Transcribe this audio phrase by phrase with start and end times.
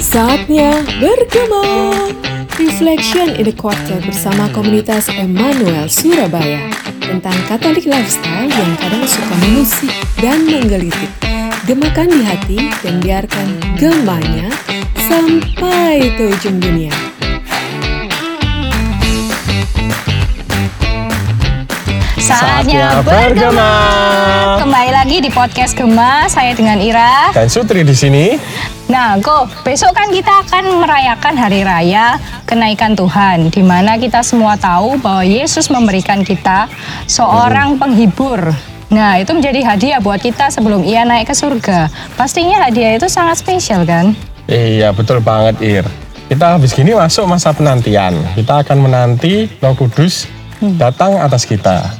[0.00, 1.60] Saatnya bergema
[2.56, 6.72] Reflection in the Quarter bersama komunitas Emmanuel Surabaya
[7.04, 9.92] tentang Katolik lifestyle yang kadang suka mengusik
[10.24, 11.12] dan menggelitik.
[11.68, 14.48] Gemakan di hati dan biarkan gemanya
[15.04, 17.19] sampai ke ujung dunia.
[22.30, 23.74] Saatnya bergema.
[24.62, 27.34] Kembali lagi di podcast Gema, saya dengan Ira.
[27.34, 28.38] Dan Sutri di sini.
[28.86, 34.54] Nah, kok besok kan kita akan merayakan hari raya kenaikan Tuhan, di mana kita semua
[34.54, 36.70] tahu bahwa Yesus memberikan kita
[37.10, 38.54] seorang penghibur.
[38.94, 41.90] Nah, itu menjadi hadiah buat kita sebelum ia naik ke surga.
[42.14, 44.14] Pastinya hadiah itu sangat spesial kan?
[44.46, 45.86] Iya, betul banget, Ir.
[46.30, 48.14] Kita habis gini masuk masa penantian.
[48.38, 50.30] Kita akan menanti Roh Kudus
[50.78, 51.90] datang atas kita.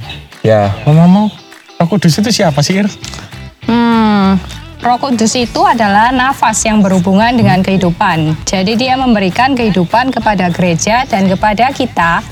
[0.41, 1.29] Ya, ngomong-ngomong,
[1.77, 2.89] Roh Kudus itu siapa sih, Ir?
[3.69, 4.41] Hmm,
[4.81, 8.33] Roh Kudus itu adalah nafas yang berhubungan dengan kehidupan.
[8.49, 12.25] Jadi dia memberikan kehidupan kepada gereja dan kepada kita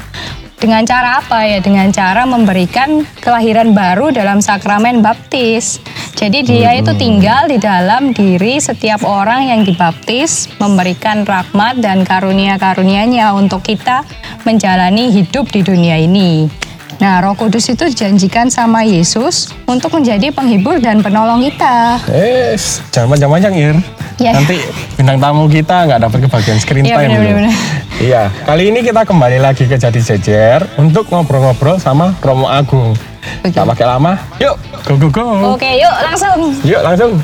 [0.56, 1.60] dengan cara apa ya?
[1.60, 5.78] Dengan cara memberikan kelahiran baru dalam sakramen baptis.
[6.18, 13.36] Jadi dia itu tinggal di dalam diri setiap orang yang dibaptis, memberikan rahmat dan karunia-karunianya
[13.36, 14.02] untuk kita
[14.42, 16.50] menjalani hidup di dunia ini.
[16.98, 22.02] Nah, Roh Kudus itu dijanjikan sama Yesus untuk menjadi penghibur dan penolong kita.
[22.10, 22.58] Eh,
[22.90, 23.76] jangan panjang-panjang, Ir.
[24.18, 24.34] Ya.
[24.34, 24.58] Nanti
[24.98, 27.14] bintang tamu kita nggak dapat kebagian screen Iya, time.
[27.14, 27.54] benar.
[28.02, 32.98] Iya, kali ini kita kembali lagi ke Jadi Jejer untuk ngobrol-ngobrol sama Romo Agung.
[33.46, 33.54] Oke.
[33.54, 35.26] Tak pakai lama, yuk, go go go.
[35.54, 36.50] Oke, yuk langsung.
[36.66, 37.14] Yuk langsung.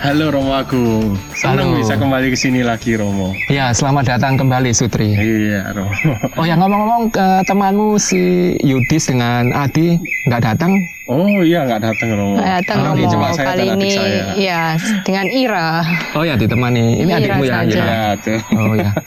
[0.00, 1.78] Halo Romo Agung, senang Halo.
[1.78, 3.36] bisa kembali ke sini lagi Romo.
[3.46, 5.12] Ya, selamat datang kembali Sutri.
[5.12, 5.92] Iya Romo.
[6.34, 8.16] Oh ya ngomong-ngomong ke temanmu si
[8.58, 10.72] Yudis dengan Adi nggak datang?
[11.04, 12.40] Oh iya nggak datang Romo.
[12.40, 14.22] Datang Oh, Romo cuma saya kali dan adik ini saya.
[14.34, 14.62] ya
[15.04, 15.68] dengan Ira.
[16.16, 16.86] Oh ya ditemani.
[16.96, 17.68] Ini Ira adikmu ya, saja.
[17.76, 17.84] Ira.
[17.84, 18.40] Ya tuh.
[18.56, 18.90] Oh ya.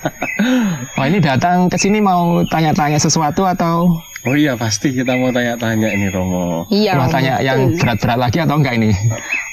[0.93, 5.91] Oh ini datang ke sini mau tanya-tanya sesuatu atau Oh iya pasti kita mau tanya-tanya
[5.91, 6.63] ini Romo.
[6.71, 6.95] Iya.
[6.95, 7.11] mau Romo.
[7.11, 8.95] tanya yang berat-berat lagi atau enggak ini?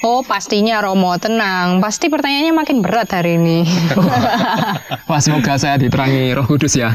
[0.07, 1.83] Oh pastinya Romo tenang.
[1.83, 3.67] Pasti pertanyaannya makin berat hari ini.
[5.11, 6.95] Wah semoga saya diterangi Roh Kudus ya.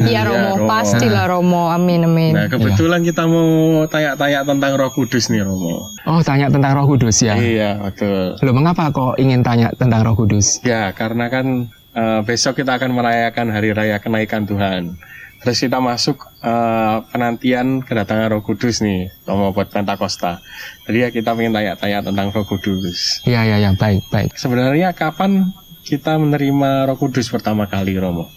[0.00, 1.68] Iya Romo, pastilah Romo.
[1.68, 2.32] Amin amin.
[2.32, 5.84] Nah kebetulan kita mau tanya-tanya tentang Roh Kudus nih Romo.
[6.08, 7.36] Oh tanya tentang Roh Kudus ya.
[7.36, 8.40] Iya betul.
[8.40, 10.64] Loh mengapa kok ingin tanya tentang Roh Kudus?
[10.64, 14.96] Ya karena kan eh, besok kita akan merayakan Hari Raya Kenaikan Tuhan.
[15.42, 20.38] Terus kita masuk eh, penantian kedatangan Roh Kudus nih, Romo buat Pentakosta.
[20.86, 23.26] Jadi ya kita ingin tanya-tanya tentang Roh Kudus.
[23.26, 24.30] Iya ya ya baik baik.
[24.38, 25.50] Sebenarnya kapan
[25.82, 28.30] kita menerima Roh Kudus pertama kali, Romo?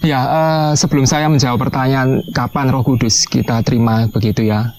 [0.00, 4.72] Ya, eh, sebelum saya menjawab pertanyaan kapan Roh Kudus kita terima begitu ya.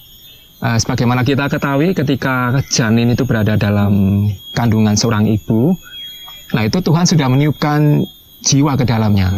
[0.58, 4.26] Eh, sebagaimana kita ketahui ketika janin itu berada dalam
[4.58, 5.78] kandungan seorang ibu,
[6.50, 8.02] nah itu Tuhan sudah meniupkan
[8.42, 9.30] jiwa ke dalamnya.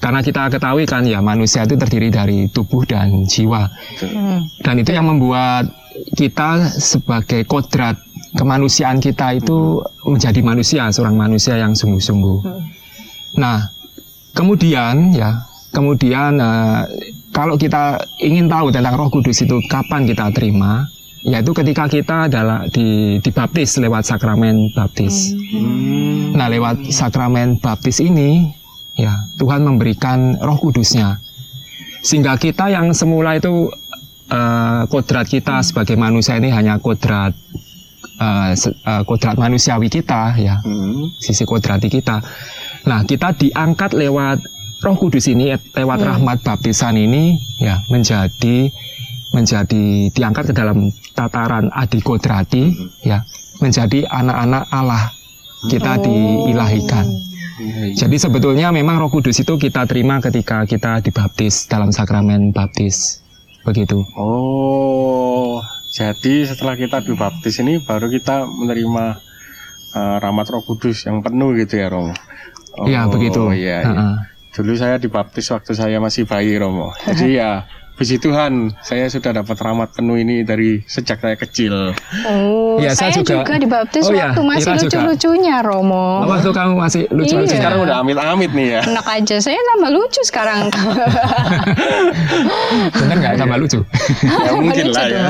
[0.00, 3.68] Karena kita ketahui kan ya manusia itu terdiri dari tubuh dan jiwa.
[4.00, 4.48] Hmm.
[4.64, 5.68] Dan itu yang membuat
[6.16, 8.00] kita sebagai kodrat
[8.32, 12.38] kemanusiaan kita itu menjadi manusia, seorang manusia yang sungguh-sungguh.
[13.36, 13.68] Nah,
[14.32, 15.44] kemudian ya,
[15.74, 16.82] kemudian eh,
[17.30, 20.86] kalau kita ingin tahu tentang Roh Kudus itu kapan kita terima,
[21.22, 25.34] yaitu ketika kita adalah di dibaptis lewat sakramen baptis.
[26.34, 28.50] Nah, lewat sakramen baptis ini,
[29.00, 31.16] ya Tuhan memberikan Roh Kudusnya,
[32.04, 33.72] sehingga kita yang semula itu
[34.30, 37.32] eh, kodrat kita sebagai manusia ini hanya kodrat
[38.20, 41.08] eh, se- eh, kodrat manusiawi kita, ya Hmm.
[41.18, 42.20] sisi kodrati kita.
[42.86, 44.38] Nah, kita diangkat lewat
[44.80, 48.72] Roh Kudus ini lewat rahmat baptisan ini ya menjadi
[49.30, 52.72] menjadi diangkat ke dalam tataran adi kodrati
[53.04, 53.20] ya
[53.60, 55.12] menjadi anak-anak Allah
[55.68, 57.29] kita diilahikan.
[57.96, 63.20] Jadi sebetulnya memang Roh Kudus itu kita terima ketika kita dibaptis dalam sakramen baptis.
[63.60, 64.00] Begitu.
[64.16, 65.60] Oh,
[65.92, 69.04] jadi setelah kita dibaptis ini baru kita menerima
[69.92, 72.16] eh, rahmat Roh Kudus yang penuh gitu ya, Romo?
[72.78, 73.50] Oh, Iya, begitu.
[73.50, 73.78] Iya, iya.
[73.84, 74.14] Heeh.
[74.50, 76.94] Dulu saya dibaptis waktu saya masih bayi, Romo.
[77.04, 77.66] Jadi ya,
[78.00, 81.92] puji Tuhan, saya sudah dapat rahmat penuh ini dari sejak saya kecil.
[82.24, 84.84] Oh, Iya, saya, saya juga, juga- dibaptis Oh, iya, waktu masih Ira juga.
[84.88, 86.24] lucu-lucunya Romo.
[86.24, 87.60] Waktu kamu masih lucu-lucu Iya.
[87.60, 88.80] Sekarang udah amit-amit nih ya.
[88.88, 90.72] Enak aja, saya tambah lucu sekarang.
[92.96, 93.80] bener nggak tambah lucu?
[94.48, 95.28] ya mungkin lucu lah ya.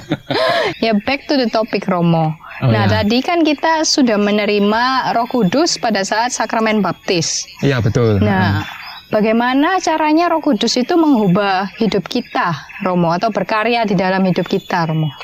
[0.90, 2.34] ya back to the topic Romo.
[2.58, 3.02] Oh, nah ya.
[3.02, 7.46] tadi kan kita sudah menerima Roh Kudus pada saat sakramen baptis.
[7.62, 8.18] Iya betul.
[8.18, 8.66] Nah,
[9.14, 14.90] bagaimana caranya Roh Kudus itu mengubah hidup kita, Romo, atau berkarya di dalam hidup kita,
[14.90, 15.14] Romo?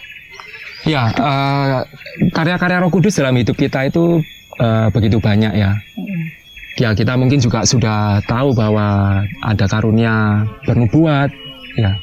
[0.87, 1.83] Ya, eh,
[2.31, 4.23] karya-karya Roh Kudus dalam hidup kita itu
[4.63, 5.75] eh, begitu banyak ya.
[6.79, 11.35] Ya kita mungkin juga sudah tahu bahwa ada karunia bernubuat,
[11.75, 11.99] ya.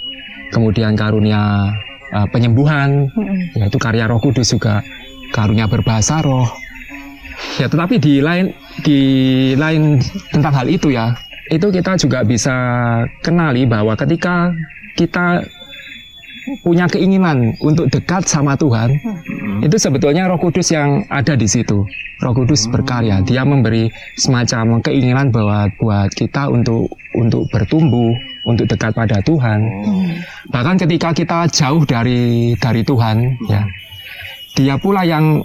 [0.51, 1.71] Kemudian karunia
[2.11, 3.07] eh, penyembuhan,
[3.55, 4.83] yaitu karya Roh Kudus juga
[5.31, 6.51] karunia berbahasa roh.
[7.61, 8.49] Ya, tetapi di lain
[8.81, 8.99] di
[9.53, 10.01] lain
[10.33, 11.13] tentang hal itu ya,
[11.47, 12.55] itu kita juga bisa
[13.23, 14.51] kenali bahwa ketika
[14.97, 15.43] kita
[16.63, 18.95] punya keinginan untuk dekat sama Tuhan,
[19.59, 21.83] itu sebetulnya Roh Kudus yang ada di situ.
[22.23, 26.87] Roh Kudus berkarya, dia memberi semacam keinginan bahwa buat kita untuk
[27.19, 28.15] untuk bertumbuh,
[28.47, 29.59] untuk dekat pada Tuhan.
[30.49, 33.67] Bahkan ketika kita jauh dari dari Tuhan, ya,
[34.55, 35.43] dia pula yang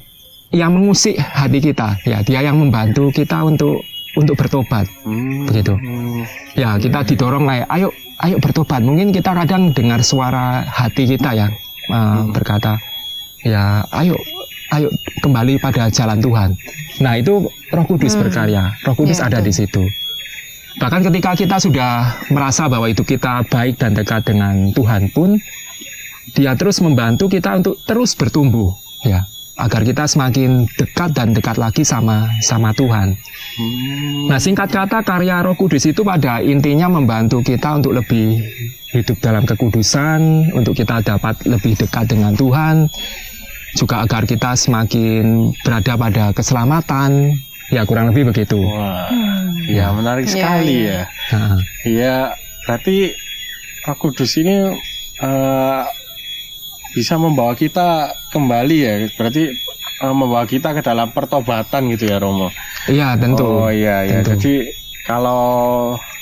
[0.54, 3.82] yang mengusik hati kita, ya, dia yang membantu kita untuk
[4.12, 5.48] untuk bertobat, Hmm.
[5.48, 5.72] begitu.
[5.76, 6.22] Hmm.
[6.52, 7.88] Ya, kita didorong kayak, ayo,
[8.20, 8.84] ayo bertobat.
[8.84, 11.52] Mungkin kita kadang dengar suara hati kita yang
[11.88, 12.76] uh, berkata,
[13.40, 14.16] ya, ayo,
[14.72, 14.92] ayo
[15.24, 16.50] kembali pada jalan Tuhan.
[17.00, 18.76] Nah, itu Roh Kudus berkarya.
[18.84, 19.48] Roh Kudus Iya, ada betul.
[19.48, 19.82] di situ.
[20.72, 21.92] Bahkan ketika kita sudah
[22.32, 25.36] merasa bahwa itu kita baik dan dekat dengan Tuhan pun,
[26.32, 28.72] dia terus membantu kita untuk terus bertumbuh,
[29.04, 29.24] ya,
[29.62, 33.14] agar kita semakin dekat dan dekat lagi sama sama Tuhan.
[33.14, 34.26] Hmm.
[34.26, 38.42] Nah, singkat kata karya Roh Kudus itu pada intinya membantu kita untuk lebih
[38.90, 42.90] hidup dalam kekudusan, untuk kita dapat lebih dekat dengan Tuhan,
[43.78, 47.38] juga agar kita semakin berada pada keselamatan.
[47.72, 48.60] Ya, kurang lebih begitu.
[48.60, 49.08] Wah,
[49.64, 51.00] ya menarik Iya, sekali iya.
[51.30, 51.40] ya.
[51.88, 52.16] Iya,
[52.66, 52.96] berarti
[53.86, 54.76] Roh Kudus ini
[55.22, 55.82] eh,
[56.92, 58.94] bisa membawa kita kembali ya.
[59.16, 59.52] Berarti
[60.04, 62.52] eh, membawa kita ke dalam pertobatan gitu ya, Romo.
[62.88, 63.44] Iya, tentu.
[63.44, 64.20] Oh iya iya.
[64.22, 64.38] Tentu.
[64.38, 64.54] Jadi
[65.08, 65.42] kalau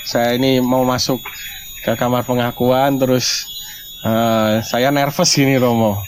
[0.03, 1.21] saya ini mau masuk
[1.81, 3.45] ke kamar pengakuan terus
[4.01, 6.01] eh, saya nervous gini Romo.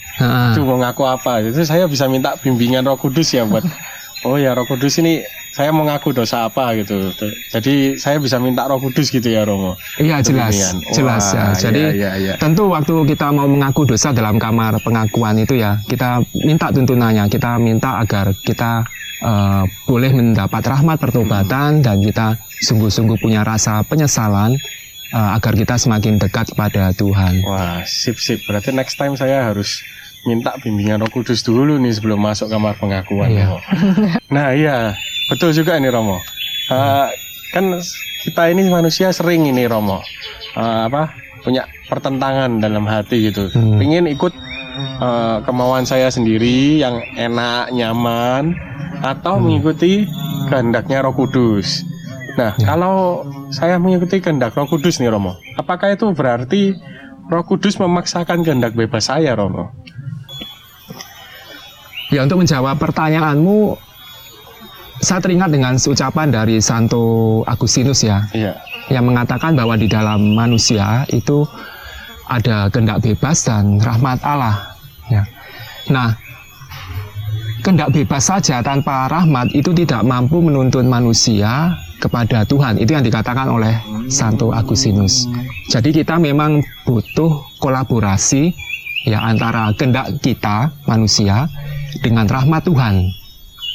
[0.53, 1.41] Itu mau ngaku apa?
[1.41, 3.65] Itu saya bisa minta bimbingan Roh Kudus ya buat
[4.27, 7.13] Oh ya Roh Kudus ini saya mau ngaku dosa apa gitu.
[7.53, 9.77] Jadi saya bisa minta Roh Kudus gitu ya Romo.
[10.01, 10.93] iya jelas, Bimbingan.
[10.97, 11.45] jelas ya.
[11.45, 12.33] Wah, Jadi iya, iya, iya.
[12.41, 17.61] tentu waktu kita mau mengaku dosa dalam kamar pengakuan itu ya, kita minta tuntunannya, kita
[17.61, 18.81] minta agar kita
[19.21, 22.33] eh, boleh mendapat rahmat pertobatan dan kita
[22.65, 24.57] sungguh-sungguh punya rasa penyesalan
[25.13, 27.45] eh, agar kita semakin dekat kepada Tuhan.
[27.45, 28.41] Wah, sip sip.
[28.49, 29.85] Berarti next time saya harus
[30.25, 33.29] minta bimbingan Roh Kudus dulu nih sebelum masuk kamar pengakuan.
[33.29, 33.47] Iya.
[34.31, 34.95] Nah iya,
[35.27, 36.17] betul juga ini Romo.
[36.65, 37.07] Eh,
[37.51, 37.65] kan
[38.23, 39.99] kita ini manusia sering ini Romo,
[40.53, 41.11] Eh, apa
[41.41, 43.51] punya pertentangan dalam hati gitu.
[43.51, 43.77] Hmm.
[43.77, 44.33] Pingin ikut
[44.73, 48.57] eh, kemauan saya sendiri yang enak, nyaman,
[49.01, 49.45] atau Hmm.
[49.45, 50.07] mengikuti
[50.47, 51.85] kehendaknya Roh Kudus.
[52.33, 52.65] Nah, Ya.
[52.65, 56.73] kalau saya mengikuti kehendak Roh Kudus nih Romo, apakah itu berarti
[57.29, 59.69] Roh Kudus memaksakan kehendak bebas saya, Romo?
[62.09, 63.77] Ya untuk menjawab pertanyaanmu,
[65.03, 68.55] saya teringat dengan ucapan dari Santo Agustinus ya, Iya.
[68.87, 71.43] yang mengatakan bahwa di dalam manusia itu
[72.31, 74.79] ada kehendak bebas dan rahmat Allah.
[75.11, 75.27] Ya.
[75.91, 76.15] Nah,
[77.61, 82.79] kehendak bebas saja tanpa rahmat itu tidak mampu menuntun manusia kepada Tuhan.
[82.79, 83.75] Itu yang dikatakan oleh
[84.07, 85.27] Santo Agustinus.
[85.67, 88.55] Jadi kita memang butuh kolaborasi
[89.03, 91.51] ya antara kehendak kita manusia
[91.99, 93.22] dengan rahmat Tuhan.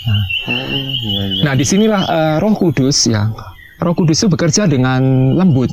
[0.08, 1.44] Iya.
[1.44, 3.30] Nah, di sinilah eh, Roh Kudus ya.
[3.78, 5.70] Roh Kudus itu bekerja dengan lembut,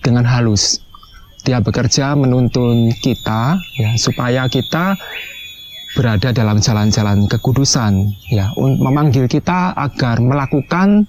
[0.00, 0.80] dengan halus.
[1.42, 4.94] Dia bekerja menuntun kita ya supaya kita
[5.92, 11.04] berada dalam jalan-jalan kekudusan ya, memanggil kita agar melakukan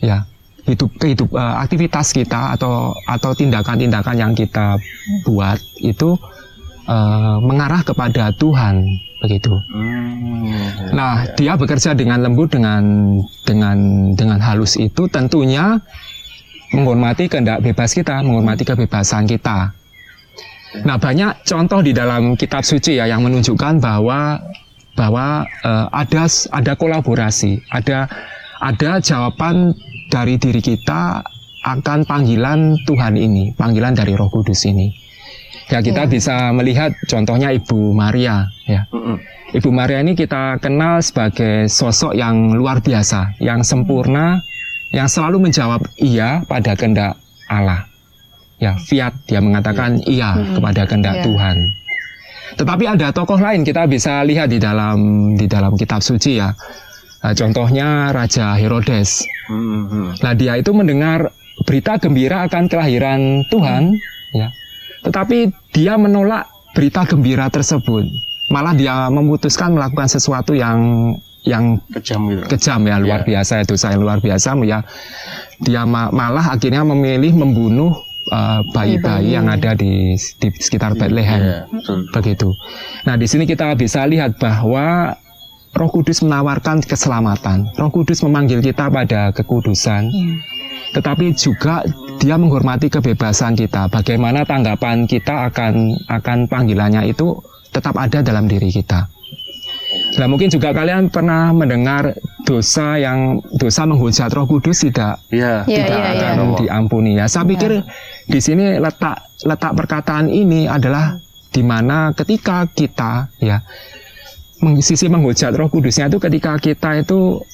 [0.00, 0.24] ya
[0.66, 4.78] hidup kehidup eh, aktivitas kita atau atau tindakan-tindakan yang kita
[5.22, 6.18] buat itu
[6.86, 8.86] eh, mengarah kepada Tuhan
[9.20, 9.52] begitu.
[9.72, 10.94] Hmm.
[10.94, 12.82] Nah, dia bekerja dengan lembut dengan
[13.42, 13.76] dengan
[14.14, 15.80] dengan halus itu tentunya
[16.70, 19.72] menghormati kehendak bebas kita, menghormati kebebasan kita.
[20.84, 24.38] Nah, banyak contoh di dalam kitab suci ya yang menunjukkan bahwa
[24.96, 28.08] bahwa eh, ada ada kolaborasi, ada
[28.60, 29.76] ada jawaban
[30.08, 31.24] dari diri kita
[31.66, 35.05] akan panggilan Tuhan ini, panggilan dari Roh Kudus ini.
[35.66, 36.10] Ya, kita Iya.
[36.10, 38.86] bisa melihat contohnya Ibu Maria ya.
[38.94, 39.18] Mm-mm.
[39.50, 44.38] Ibu Maria ini kita kenal sebagai sosok yang luar biasa, yang sempurna,
[44.94, 47.18] yang selalu menjawab iya pada kehendak
[47.50, 47.82] Allah.
[48.56, 51.24] Ya, fiat dia mengatakan iya kepada kehendak Iya.
[51.26, 51.56] Tuhan.
[52.56, 54.96] Tetapi ada tokoh lain kita bisa lihat di dalam
[55.34, 56.54] di dalam kitab suci ya.
[57.20, 59.26] Nah, contohnya Raja Herodes.
[60.22, 61.34] Nah, dia itu mendengar
[61.66, 63.98] berita gembira akan kelahiran Tuhan,
[64.30, 64.46] ya.
[65.02, 65.38] Tetapi
[65.72, 68.04] dia menolak berita gembira tersebut.
[68.48, 70.78] Malah dia memutuskan melakukan sesuatu yang
[71.46, 72.42] yang Kejam gitu.
[72.50, 73.26] kejam ya luar Iya.
[73.38, 74.82] biasa itu saya luar biasa ya
[75.62, 77.94] dia ma- malah akhirnya memilih membunuh
[78.34, 81.98] uh, bayi-bayi yang ada di, di sekitar Bethlehem Iya, betul.
[82.10, 82.48] begitu.
[83.06, 85.14] Nah di sini kita bisa lihat bahwa
[85.70, 87.70] Roh Kudus menawarkan keselamatan.
[87.78, 90.10] Roh Kudus memanggil kita pada kekudusan,
[90.94, 91.84] tetapi juga
[92.16, 93.92] Dia menghormati kebebasan kita.
[93.92, 97.36] Bagaimana tanggapan kita akan akan panggilannya itu
[97.68, 99.04] tetap ada dalam diri kita.
[100.16, 102.16] Nah mungkin juga kalian pernah mendengar
[102.48, 105.68] dosa yang dosa menghujat Roh Kudus tidak Iya.
[105.68, 106.28] Iya, tidak iya, iya.
[106.32, 107.28] akan diampuni ya.
[107.28, 107.84] Saya pikir
[108.24, 111.20] di sini letak letak perkataan ini adalah
[111.52, 113.60] di mana ketika kita ya
[114.80, 117.44] sisi menghujat Roh Kudusnya itu ketika kita itu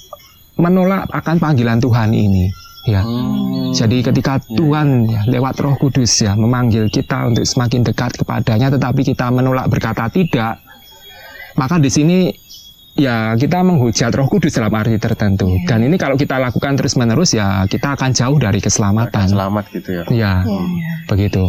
[0.55, 3.03] menolak akan panggilan Tuhan ini ya.
[3.03, 3.71] Hmm.
[3.73, 9.01] Jadi ketika Tuhan ya, lewat Roh Kudus ya memanggil kita untuk semakin dekat kepadanya, tetapi
[9.07, 10.61] kita menolak berkata tidak,
[11.57, 12.19] maka di sini
[12.93, 15.49] ya kita menghujat Roh Kudus dalam arti tertentu.
[15.65, 19.27] Dan ini kalau kita lakukan terus menerus ya kita akan jauh dari Akan keselamatan.
[19.33, 20.05] selamat gitu ya.
[20.13, 20.33] Ya,
[21.09, 21.49] begitu.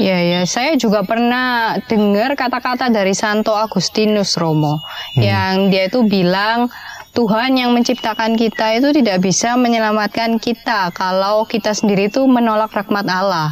[0.00, 4.80] Ya, ya, saya juga pernah dengar kata-kata dari Santo Agustinus Romo
[5.12, 6.72] yang dia itu bilang
[7.10, 13.04] Tuhan yang menciptakan kita itu tidak bisa menyelamatkan kita kalau kita sendiri itu menolak rahmat
[13.04, 13.50] Allah.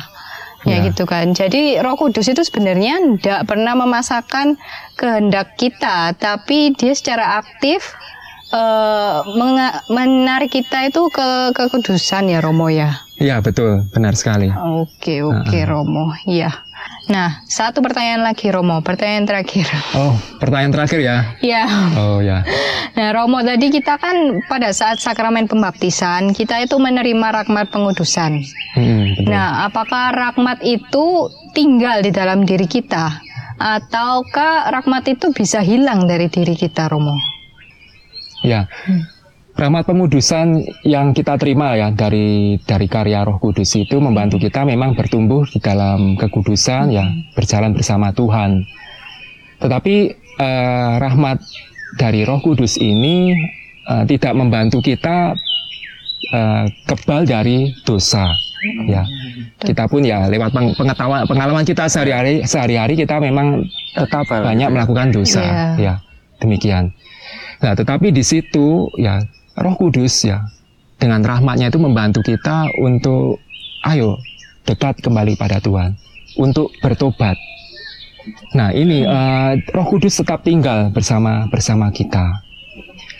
[0.66, 0.90] Ya, Ya.
[0.90, 1.30] gitu kan.
[1.32, 4.58] Jadi Roh Kudus itu sebenarnya tidak pernah memasakkan
[4.94, 7.94] kehendak kita, tapi dia secara aktif
[9.28, 13.06] menga- menarik kita itu ke kekudusan ya Romo ya.
[13.18, 14.50] Iya betul, benar sekali.
[14.50, 16.10] Oke, oke Romo.
[16.24, 16.50] Iya.
[17.08, 19.64] Nah, satu pertanyaan lagi Romo, pertanyaan terakhir.
[19.96, 21.16] Oh, pertanyaan terakhir ya.
[21.40, 21.64] Ya.
[21.96, 22.44] Oh ya.
[23.00, 28.44] Nah, Romo tadi kita kan pada saat sakramen pembaptisan, kita itu menerima rahmat pengudusan.
[28.76, 29.32] Hmm, betul.
[29.32, 33.24] Nah, apakah rahmat itu tinggal di dalam diri kita
[33.56, 37.16] ataukah rahmat itu bisa hilang dari diri kita, Romo?
[38.44, 38.68] Ya.
[39.58, 44.94] Rahmat pengudusan yang kita terima ya dari dari karya Roh Kudus itu membantu kita memang
[44.94, 47.02] bertumbuh di dalam kekudusan ya
[47.34, 48.62] berjalan bersama Tuhan.
[49.58, 49.94] Tetapi
[50.38, 51.42] eh, rahmat
[51.98, 53.34] dari Roh Kudus ini
[53.82, 55.34] eh, tidak membantu kita
[56.30, 58.30] eh, kebal dari dosa
[58.86, 59.02] ya.
[59.58, 65.10] Kita pun ya lewat peng- pengetahuan pengalaman kita sehari-hari sehari-hari kita memang tetap banyak melakukan
[65.10, 65.58] dosa Iya.
[65.82, 65.94] ya.
[66.38, 66.94] Demikian.
[67.58, 69.18] Nah, tetapi di situ ya
[69.58, 70.46] Roh Kudus ya
[70.98, 73.38] dengan rahmatnya itu membantu kita untuk
[73.86, 74.18] ayo
[74.66, 75.94] dekat kembali pada Tuhan
[76.36, 77.38] untuk bertobat.
[78.52, 82.44] Nah, ini eh, Roh Kudus tetap tinggal bersama bersama kita.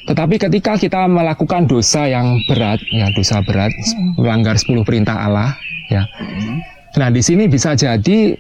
[0.09, 3.73] Tetapi ketika kita melakukan dosa yang berat, ya dosa berat,
[4.17, 5.53] melanggar 10 perintah Allah,
[5.93, 6.09] ya.
[6.97, 8.37] Nah, di sini bisa jadi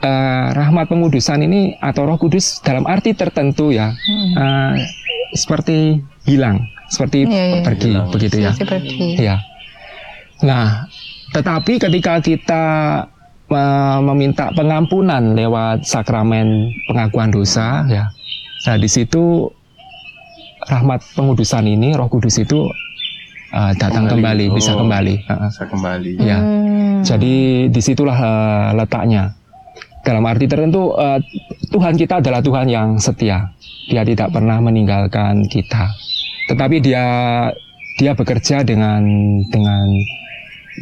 [0.00, 3.92] eh, rahmat pengudusan ini atau Roh Kudus dalam arti tertentu ya,
[4.36, 4.72] eh,
[5.36, 6.56] seperti hilang,
[6.88, 7.62] seperti Iya, iya.
[7.62, 8.08] pergi, Hilang.
[8.10, 8.52] begitu ya.
[8.52, 9.36] Seperti Ya.
[10.42, 10.88] Nah,
[11.30, 12.64] tetapi ketika kita
[14.00, 16.48] meminta pengampunan lewat sakramen
[16.88, 18.10] pengakuan dosa, ya,
[18.66, 19.46] nah di situ
[20.64, 22.66] rahmat pengudusan ini, Roh Kudus itu
[23.54, 24.50] eh, datang Kembali.
[24.50, 24.82] kembali, bisa Oh.
[24.82, 25.14] kembali.
[25.22, 25.48] Heeh.
[25.52, 26.12] Bisa kembali.
[26.18, 26.38] Ya.
[26.42, 27.06] Hmm.
[27.06, 27.34] Jadi
[27.70, 29.30] di situlah eh, letaknya.
[30.02, 31.20] Dalam arti tertentu eh,
[31.70, 33.54] Tuhan kita adalah Tuhan yang setia.
[33.86, 35.86] Dia tidak pernah meninggalkan kita.
[36.46, 37.04] Tetapi dia
[37.96, 39.00] dia bekerja dengan
[39.48, 39.86] dengan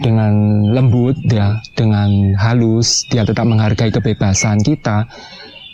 [0.00, 0.32] dengan
[0.72, 2.08] lembut ya, dengan
[2.40, 3.04] halus.
[3.08, 5.04] Dia tetap menghargai kebebasan kita.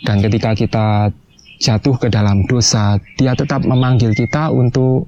[0.03, 0.87] Dan ketika kita
[1.59, 5.07] jatuh ke dalam dosa, dia tetap memanggil kita untuk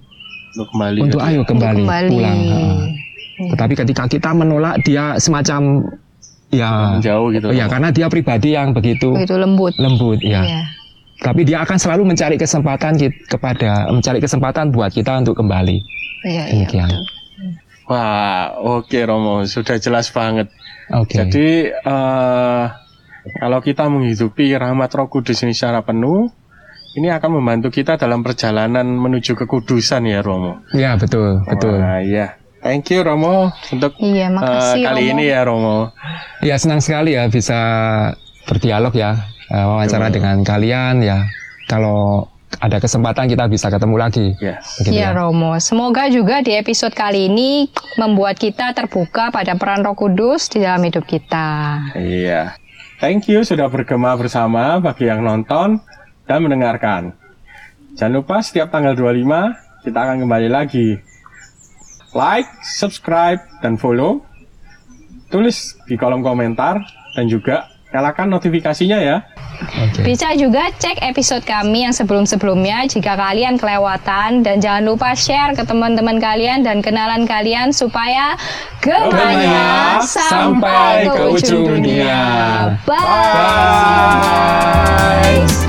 [0.51, 0.99] Untuk kembali.
[0.99, 1.27] untuk ya.
[1.31, 2.09] ayo kembali, kembali.
[2.11, 2.39] pulang.
[2.43, 2.79] Heeh.
[3.55, 5.79] Tetapi ketika kita menolak dia semacam
[6.51, 7.55] ya Jauh gitu.
[7.55, 9.71] ya karena dia pribadi yang begitu begitu lembut.
[9.79, 10.43] lembut ya.
[10.43, 10.61] Iya.
[11.21, 15.77] Tapi dia akan selalu mencari kesempatan kit- kepada mencari kesempatan buat kita untuk kembali.
[16.23, 16.65] Iya, iya.
[16.65, 16.89] Demikian.
[17.85, 20.49] Wah, oke Romo, sudah jelas banget.
[20.89, 21.13] Oke.
[21.13, 22.63] Jadi eh,
[23.37, 26.25] kalau kita menghidupi rahmat Roh Kudus ini secara penuh,
[26.93, 30.65] ini akan membantu kita dalam perjalanan menuju kekudusan ya Romo.
[30.73, 31.77] Ya betul betul.
[31.77, 32.39] Wah, iya.
[32.61, 35.11] Thank you Romo untuk Iya, eh, makasih kali Romo.
[35.11, 35.77] ini ya Romo.
[36.41, 37.59] Ya senang sekali ya bisa
[38.45, 39.17] berdialog ya
[39.51, 40.15] eh, wawancara Betul.
[40.23, 41.19] dengan kalian ya.
[41.67, 44.27] Kalau ada kesempatan kita bisa ketemu lagi.
[44.43, 44.83] Yes.
[44.83, 45.15] Iya ya.
[45.15, 50.63] Romo, semoga juga di episode kali ini membuat kita terbuka pada peran Roh Kudus di
[50.63, 51.79] dalam hidup kita.
[51.95, 52.55] Iya.
[52.99, 55.81] Thank you sudah bergema bersama bagi yang nonton
[56.27, 57.15] dan mendengarkan.
[57.97, 61.01] Jangan lupa setiap tanggal 25 kita akan kembali lagi.
[62.11, 64.21] Like, subscribe, dan follow.
[65.31, 66.83] Tulis di kolom komentar
[67.15, 69.17] dan juga nyalakan notifikasinya ya.
[69.61, 70.01] Oke.
[70.01, 75.61] Bisa juga cek episode kami yang sebelum-sebelumnya jika kalian kelewatan dan jangan lupa share ke
[75.61, 78.33] teman-teman kalian dan kenalan kalian supaya
[78.81, 82.23] gemanya sampai ke ujung dunia.
[82.89, 82.97] Bye.
[85.37, 85.60] Bye.